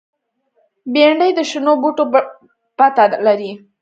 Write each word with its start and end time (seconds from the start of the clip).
بېنډۍ 0.93 1.31
د 1.35 1.39
شنو 1.49 1.73
بوټو 1.81 2.03
پته 2.77 3.05
لري 3.25 3.51